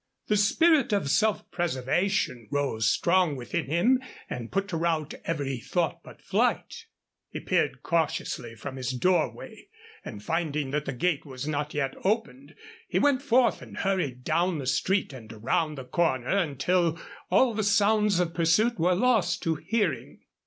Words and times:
The 0.29 0.35
spirit 0.35 0.91
of 0.93 1.11
self 1.11 1.51
preservation 1.51 2.47
rose 2.49 2.87
strong 2.87 3.35
within 3.35 3.67
him 3.67 4.01
and 4.31 4.51
put 4.51 4.67
to 4.69 4.77
rout 4.77 5.13
every 5.25 5.59
thought 5.59 6.01
but 6.03 6.23
flight. 6.23 6.87
He 7.29 7.39
peered 7.39 7.83
cautiously 7.83 8.55
from 8.55 8.77
his 8.77 8.93
doorway, 8.93 9.67
and, 10.03 10.23
finding 10.23 10.71
that 10.71 10.85
the 10.85 10.93
gate 10.93 11.23
was 11.23 11.47
not 11.47 11.75
yet 11.75 11.93
opened, 12.03 12.55
he 12.87 12.97
went 12.97 13.21
forth 13.21 13.61
and 13.61 13.77
hurried 13.77 14.23
down 14.23 14.57
the 14.57 14.65
street 14.65 15.13
and 15.13 15.31
around 15.31 15.75
the 15.75 15.85
corner 15.85 16.35
until 16.35 16.99
all 17.29 17.53
the 17.53 17.61
sounds 17.61 18.19
of 18.19 18.33
pursuit 18.33 18.79
were 18.79 18.95
lost 18.95 19.43
to 19.43 19.53
hearing. 19.53 20.21